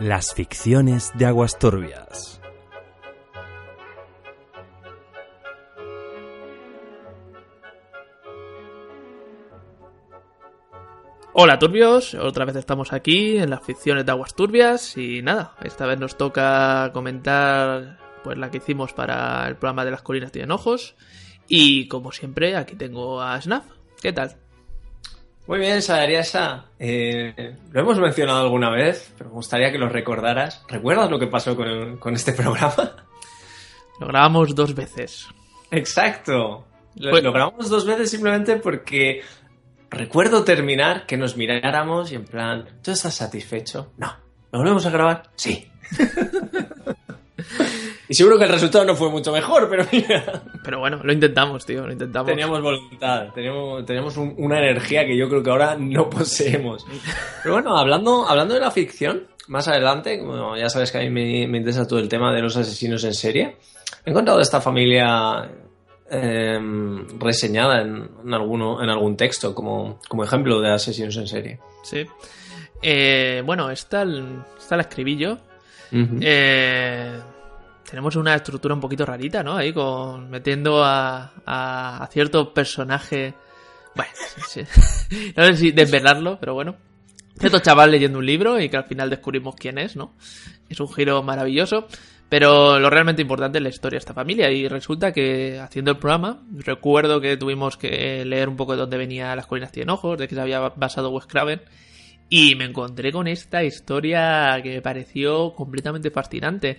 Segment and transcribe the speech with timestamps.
[0.00, 2.40] Las ficciones de aguas turbias.
[11.34, 15.84] Hola turbios, otra vez estamos aquí en las ficciones de aguas turbias y nada, esta
[15.84, 20.50] vez nos toca comentar pues la que hicimos para el programa de las colinas tienen
[20.50, 20.96] ojos
[21.46, 23.66] y como siempre aquí tengo a Snaf.
[24.00, 24.38] ¿Qué tal?
[25.46, 26.66] Muy bien, Sadariasa.
[26.78, 30.64] Eh, lo hemos mencionado alguna vez, pero me gustaría que lo recordaras.
[30.68, 33.04] ¿Recuerdas lo que pasó con, con este programa?
[33.98, 35.26] Lo grabamos dos veces.
[35.70, 36.66] Exacto.
[36.94, 39.22] Lo, Pues- lo grabamos dos veces simplemente porque
[39.90, 43.92] recuerdo terminar que nos miráramos y en plan, ¿tú estás satisfecho?
[43.96, 44.12] No.
[44.52, 45.22] ¿Lo volvemos a grabar?
[45.36, 45.68] Sí.
[48.08, 51.64] y seguro que el resultado no fue mucho mejor, pero mira, Pero bueno, lo intentamos,
[51.66, 52.26] tío, lo intentamos.
[52.28, 56.86] teníamos voluntad, teníamos, teníamos un- una energía que yo creo que ahora no poseemos.
[57.42, 61.10] Pero bueno, hablando, hablando de la ficción, más adelante, bueno, ya sabes que a mí
[61.10, 63.56] me, me interesa todo el tema de los asesinos en serie.
[64.04, 65.50] He encontrado esta familia
[66.08, 71.58] em, reseñada en, en alguno, en algún texto como, como ejemplo de asesinos en serie.
[71.82, 72.06] Sí.
[72.82, 74.04] Eh, bueno, esta,
[74.58, 75.38] esta la escribí yo.
[75.92, 77.20] Eh,
[77.88, 79.56] tenemos una estructura un poquito rarita, ¿no?
[79.56, 83.34] Ahí con metiendo a, a, a cierto personaje.
[83.94, 84.12] Bueno,
[85.36, 86.76] no sé si desvelarlo, pero bueno.
[87.38, 90.14] Cierto chaval leyendo un libro y que al final descubrimos quién es, ¿no?
[90.68, 91.86] Es un giro maravilloso.
[92.30, 94.50] Pero lo realmente importante es la historia de esta familia.
[94.52, 98.96] Y resulta que haciendo el programa, recuerdo que tuvimos que leer un poco de dónde
[98.96, 101.60] venía Las Colinas Tienen Ojos, de que se había basado Wes Craven.
[102.32, 106.78] Y me encontré con esta historia que me pareció completamente fascinante.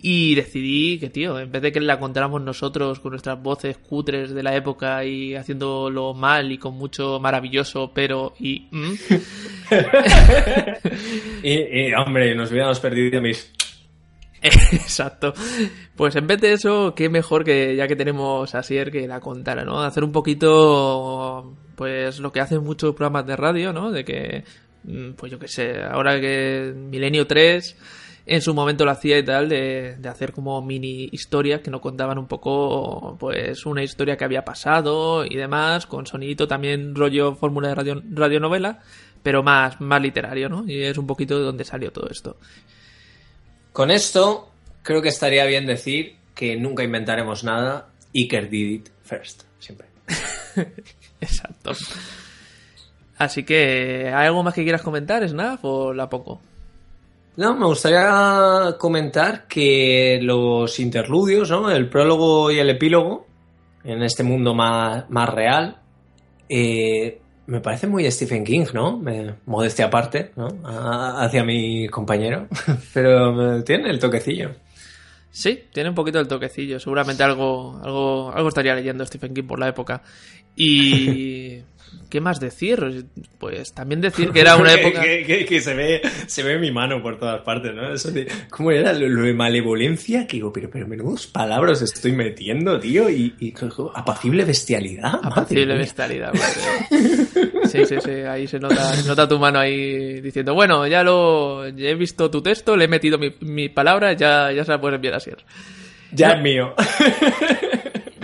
[0.00, 4.32] Y decidí que, tío, en vez de que la contáramos nosotros con nuestras voces cutres
[4.32, 8.68] de la época y haciéndolo mal y con mucho maravilloso, pero y.
[8.70, 8.94] mm,
[11.42, 13.52] Y, y, hombre, nos hubiéramos perdido mis...
[14.40, 15.32] Exacto.
[15.96, 19.20] Pues en vez de eso, qué mejor que ya que tenemos a Sier que la
[19.20, 19.80] contara, ¿no?
[19.80, 23.90] Hacer un poquito, pues lo que hacen muchos programas de radio, ¿no?
[23.90, 24.44] De que,
[25.16, 27.76] pues yo qué sé, ahora que Milenio 3
[28.26, 31.80] en su momento lo hacía y tal, de, de hacer como mini historias que nos
[31.80, 37.34] contaban un poco, pues una historia que había pasado y demás, con sonidito también rollo
[37.34, 38.82] fórmula de radio, radionovela,
[39.22, 40.64] pero más, más literario, ¿no?
[40.66, 42.36] Y es un poquito de donde salió todo esto.
[43.72, 44.50] Con esto,
[44.82, 47.88] creo que estaría bien decir que nunca inventaremos nada.
[48.14, 49.88] Iker did it first, siempre.
[51.20, 51.72] Exacto.
[53.18, 56.40] Así que, ¿hay algo más que quieras comentar, Snaf, o la poco?
[57.36, 61.70] No, me gustaría comentar que los interludios, ¿no?
[61.70, 63.26] El prólogo y el epílogo,
[63.84, 65.78] en este mundo más, más real,
[66.48, 68.98] eh, me parece muy Stephen King, ¿no?
[68.98, 70.48] Me- modestia aparte, ¿no?
[70.64, 72.46] A- hacia mi compañero.
[72.94, 74.50] Pero me- tiene el toquecillo.
[75.30, 76.80] Sí, tiene un poquito el toquecillo.
[76.80, 80.02] Seguramente algo, algo, algo estaría leyendo Stephen King por la época.
[80.56, 81.58] Y.
[82.08, 83.06] ¿Qué más decir?
[83.38, 85.02] Pues también decir que era una época.
[85.02, 87.92] Que, que- que se, ve, se ve mi mano por todas partes, ¿no?
[87.92, 90.26] Eso de, ¿Cómo era lo, lo de malevolencia?
[90.26, 93.08] Que digo, pero, pero menudos palabras estoy metiendo, tío.
[93.10, 93.54] Y, y
[93.94, 95.20] apacible bestialidad.
[95.22, 96.32] Apacible bestialidad.
[96.34, 97.26] madre.
[97.68, 98.10] Sí, sí, sí.
[98.10, 101.68] Ahí se nota, se nota tu mano ahí diciendo, bueno, ya lo.
[101.68, 104.80] ya he visto tu texto, le he metido mi, mi palabra, ya, ya se la
[104.80, 105.38] puedes enviar a Sier.
[106.12, 106.74] Ya es mío.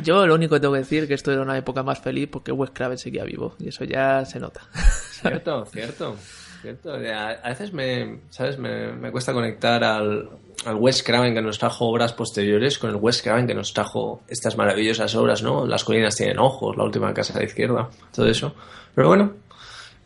[0.05, 2.29] Yo lo único que tengo que decir es que esto era una época más feliz
[2.31, 3.57] porque Wes Craven seguía vivo.
[3.59, 4.61] Y eso ya se nota.
[5.11, 6.17] Cierto, cierto.
[6.61, 6.93] Cierto.
[6.93, 8.59] A, veces me, ¿sabes?
[8.59, 10.29] Me, me cuesta conectar al,
[10.67, 14.23] al Wes Craven que nos trajo obras posteriores con el Wes Craven que nos trajo
[14.29, 15.67] estas maravillosas obras, ¿no?
[15.67, 18.55] Las colinas tienen ojos, la última casa a la izquierda, todo eso.
[18.95, 19.33] Pero bueno,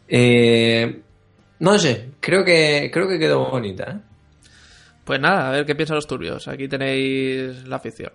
[0.08, 1.00] eh,
[1.60, 4.00] no sé, creo que, creo que quedó bonita, ¿eh?
[5.04, 6.48] Pues nada, a ver qué piensan los turbios.
[6.48, 8.12] Aquí tenéis la ficción.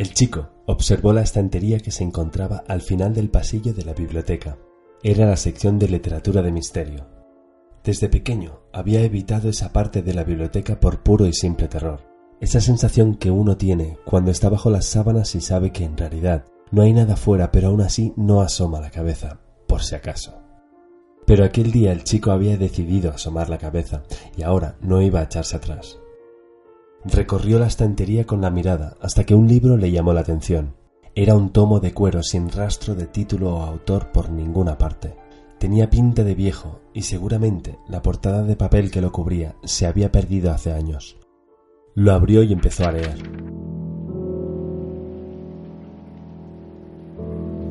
[0.00, 4.56] El chico observó la estantería que se encontraba al final del pasillo de la biblioteca.
[5.02, 7.06] Era la sección de literatura de misterio.
[7.84, 12.00] Desde pequeño había evitado esa parte de la biblioteca por puro y simple terror.
[12.40, 16.46] Esa sensación que uno tiene cuando está bajo las sábanas y sabe que en realidad
[16.70, 20.40] No hay nada fuera, pero aún así no asoma la cabeza, por si acaso.
[21.26, 24.02] Pero aquel día el chico había decidido asomar la cabeza
[24.34, 25.98] y ahora no iba a echarse atrás.
[27.12, 30.74] Recorrió la estantería con la mirada hasta que un libro le llamó la atención.
[31.16, 35.16] Era un tomo de cuero sin rastro de título o autor por ninguna parte.
[35.58, 40.12] Tenía pinta de viejo y seguramente la portada de papel que lo cubría se había
[40.12, 41.16] perdido hace años.
[41.94, 43.18] Lo abrió y empezó a leer.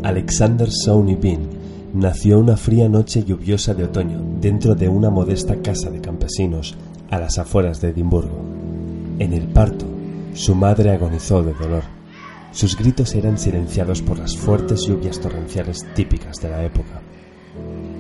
[0.04, 1.48] Alexander Sony Bean
[1.94, 6.76] nació una fría noche lluviosa de otoño dentro de una modesta casa de campesinos
[7.10, 8.59] a las afueras de Edimburgo.
[9.20, 9.86] En el parto,
[10.34, 11.84] su madre agonizó de dolor.
[12.54, 17.02] Sus gritos eran silenciados por las fuertes lluvias torrenciales típicas de la época.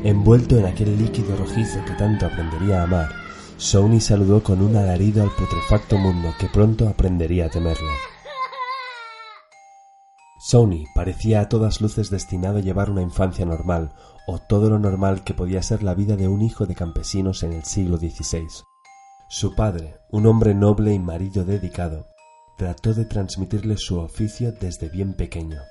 [0.05, 3.09] Envuelto en aquel líquido rojizo que tanto aprendería a amar,
[3.57, 7.91] Sony saludó con un alarido al putrefacto mundo que pronto aprendería a temerle.
[10.39, 13.91] Sony parecía a todas luces destinado a llevar una infancia normal,
[14.25, 17.51] o todo lo normal que podía ser la vida de un hijo de campesinos en
[17.51, 18.68] el siglo XVI.
[19.31, 22.07] Su padre, un hombre noble y marido dedicado,
[22.57, 25.61] trató de transmitirle su oficio desde bien pequeño.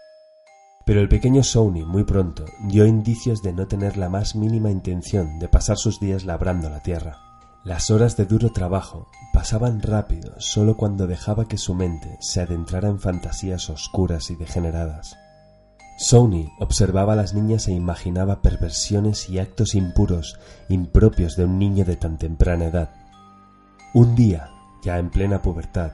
[0.87, 5.41] Pero el pequeño Sony muy pronto dio indicios de no tener la más mínima intención
[5.41, 7.19] de pasar sus días labrando la tierra.
[7.65, 12.89] Las horas de duro trabajo pasaban rápido solo cuando dejaba que su mente se adentrara
[12.89, 15.17] en fantasías oscuras y degeneradas.
[15.99, 20.39] Sony observaba a las niñas e imaginaba perversiones y actos impuros
[20.69, 22.91] impropios de un niño de tan temprana edad.
[23.95, 24.51] Un día,
[24.83, 25.93] ya en plena pubertad,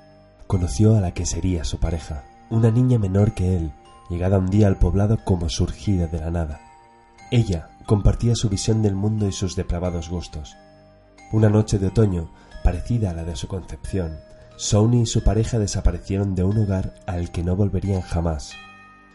[0.49, 3.73] conoció a la que sería su pareja, una niña menor que él,
[4.11, 6.61] llegada un día al poblado como surgida de la nada.
[7.31, 10.57] Ella compartía su visión del mundo y sus depravados gustos.
[11.33, 12.31] Una noche de otoño,
[12.65, 14.19] parecida a la de su concepción,
[14.57, 18.55] Sony y su pareja desaparecieron de un hogar al que no volverían jamás.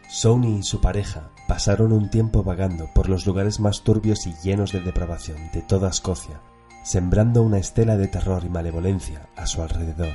[0.08, 4.72] Sony y su pareja pasaron un tiempo vagando por los lugares más turbios y llenos
[4.72, 6.40] de depravación de toda Escocia,
[6.82, 10.14] sembrando una estela de terror y malevolencia a su alrededor.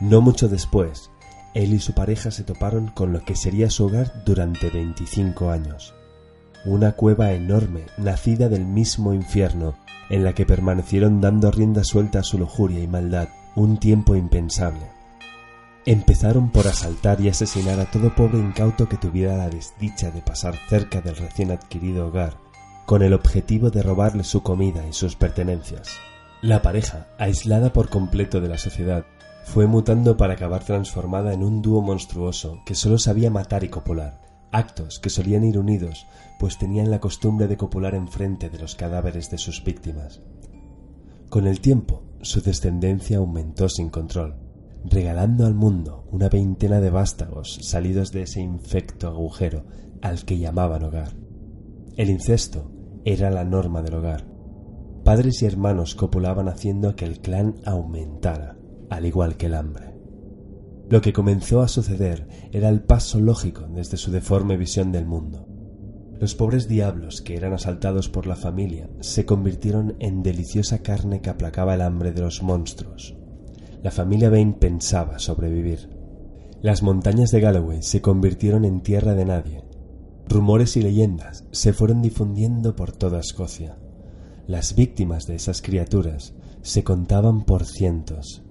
[0.00, 1.10] No mucho después,
[1.54, 5.94] él y su pareja se toparon con lo que sería su hogar durante 25 años.
[6.64, 9.76] Una cueva enorme, nacida del mismo infierno,
[10.10, 14.86] en la que permanecieron dando rienda suelta a su lujuria y maldad un tiempo impensable.
[15.84, 20.54] Empezaron por asaltar y asesinar a todo pobre incauto que tuviera la desdicha de pasar
[20.68, 22.36] cerca del recién adquirido hogar,
[22.88, 25.98] con el objetivo de robarle su comida y sus pertenencias.
[26.40, 29.04] La pareja, aislada por completo de la sociedad,
[29.44, 34.22] fue mutando para acabar transformada en un dúo monstruoso que solo sabía matar y copular,
[34.52, 36.06] actos que solían ir unidos,
[36.38, 40.22] pues tenían la costumbre de copular enfrente de los cadáveres de sus víctimas.
[41.28, 44.36] Con el tiempo, su descendencia aumentó sin control,
[44.86, 49.66] regalando al mundo una veintena de vástagos salidos de ese infecto agujero
[50.00, 51.12] al que llamaban hogar.
[51.94, 52.77] El incesto
[53.12, 54.26] era la norma del hogar.
[55.02, 58.58] Padres y hermanos copulaban haciendo que el clan aumentara
[58.90, 59.94] al igual que el hambre.
[60.90, 65.46] Lo que comenzó a suceder era el paso lógico desde su deforme visión del mundo.
[66.20, 71.30] Los pobres diablos que eran asaltados por la familia se convirtieron en deliciosa carne que
[71.30, 73.16] aplacaba el hambre de los monstruos.
[73.82, 75.88] La familia Bain pensaba sobrevivir.
[76.60, 79.67] Las montañas de Galloway se convirtieron en tierra de nadie.
[80.28, 83.78] Rumores y leyendas se fueron difundiendo por toda Escocia.
[84.46, 88.42] Las víctimas de esas criaturas se contaban por cientos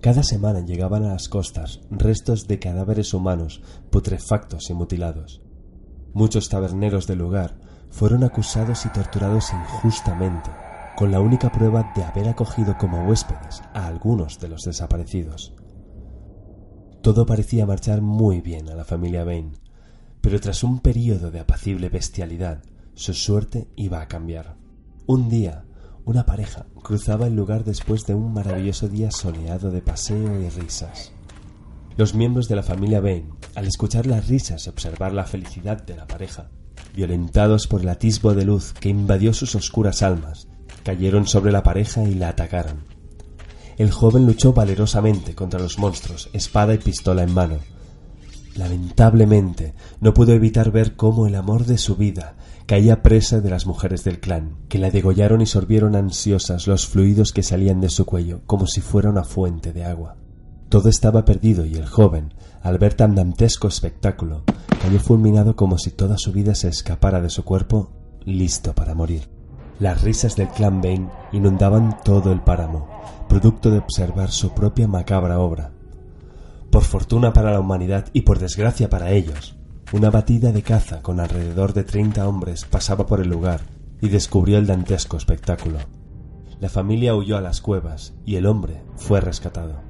[0.00, 3.60] cada semana llegaban a las costas restos de cadáveres humanos
[3.90, 5.42] putrefactos y mutilados.
[6.14, 7.58] Muchos taberneros del lugar
[7.90, 10.50] fueron acusados y torturados injustamente,
[10.96, 15.54] con la única prueba de haber acogido como huéspedes a algunos de los desaparecidos.
[17.02, 19.52] Todo parecía marchar muy bien a la familia Bain,
[20.20, 22.62] pero tras un período de apacible bestialidad,
[22.94, 24.56] su suerte iba a cambiar.
[25.06, 25.64] Un día,
[26.04, 31.12] una pareja cruzaba el lugar después de un maravilloso día soleado de paseo y risas.
[31.96, 35.96] Los miembros de la familia Bain, al escuchar las risas y observar la felicidad de
[35.96, 36.50] la pareja,
[36.94, 40.48] violentados por el atisbo de luz que invadió sus oscuras almas,
[40.82, 42.84] cayeron sobre la pareja y la atacaron.
[43.76, 47.58] El joven luchó valerosamente contra los monstruos, espada y pistola en mano.
[48.56, 53.66] Lamentablemente, no pudo evitar ver cómo el amor de su vida caía presa de las
[53.66, 58.06] mujeres del clan, que la degollaron y sorbieron ansiosas los fluidos que salían de su
[58.06, 60.16] cuello, como si fuera una fuente de agua.
[60.68, 64.44] Todo estaba perdido y el joven, al ver tan dantesco espectáculo,
[64.80, 67.90] cayó fulminado como si toda su vida se escapara de su cuerpo,
[68.24, 69.28] listo para morir.
[69.80, 72.88] Las risas del clan Bane inundaban todo el páramo,
[73.28, 75.72] producto de observar su propia macabra obra.
[76.90, 79.56] Fortuna para la humanidad y por desgracia para ellos,
[79.92, 83.60] Una batida de caza con alrededor de treinta hombres pasaba por el lugar
[84.00, 85.78] y descubrió el dantesco espectáculo.
[86.58, 89.82] La familia huyó a las cuevas y el hombre fue rescatado.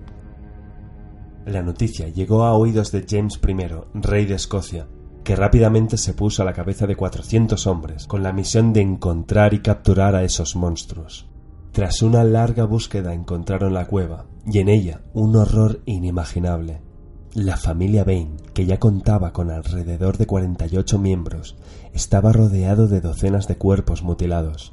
[1.46, 3.56] La noticia llegó a oídos de James I,
[3.94, 4.86] rey de Escocia,
[5.24, 9.54] que rápidamente se puso a la cabeza de cuatrocientos hombres con la misión de encontrar
[9.54, 11.30] y capturar a esos monstruos.
[11.72, 16.89] Tras una larga búsqueda encontraron la cueva y en ella un horror inimaginable.
[17.34, 21.56] La familia Bain, que ya contaba con alrededor de 48 miembros,
[21.92, 24.72] estaba rodeado de docenas de cuerpos mutilados.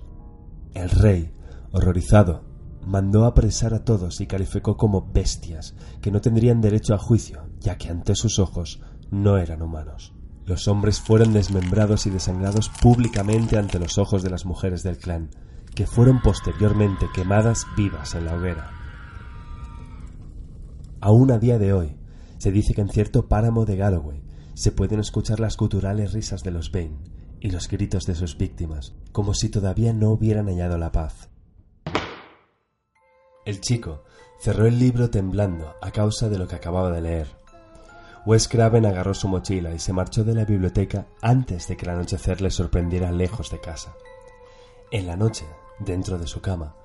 [0.73, 1.31] El rey,
[1.71, 2.45] horrorizado,
[2.83, 7.77] mandó apresar a todos y calificó como bestias que no tendrían derecho a juicio, ya
[7.77, 10.15] que ante sus ojos no eran humanos.
[10.43, 15.29] Los hombres fueron desmembrados y desangrados públicamente ante los ojos de las mujeres del clan,
[15.75, 18.71] que fueron posteriormente quemadas vivas en la hoguera.
[21.01, 21.97] Aún a día de hoy,
[22.37, 24.21] se dice que en cierto páramo de Galloway
[24.53, 26.97] se pueden escuchar las guturales risas de los Bain
[27.39, 31.29] y los gritos de sus víctimas, como si todavía no hubieran hallado la paz.
[33.45, 34.03] El chico
[34.39, 37.27] cerró el libro temblando a causa de lo que acababa de leer.
[38.25, 41.91] Wes Craven agarró su mochila y se marchó de la biblioteca antes de que el
[41.91, 43.95] anochecer le sorprendiera lejos de casa.
[44.91, 45.45] En la noche,
[45.79, 46.75] dentro de su cama,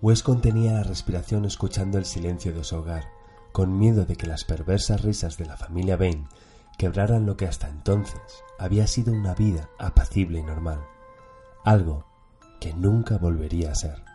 [0.00, 3.21] Wes contenía la respiración escuchando el silencio de su hogar
[3.52, 6.26] con miedo de que las perversas risas de la familia Bain
[6.78, 8.20] quebraran lo que hasta entonces
[8.58, 10.80] había sido una vida apacible y normal,
[11.64, 12.06] algo
[12.60, 14.11] que nunca volvería a ser.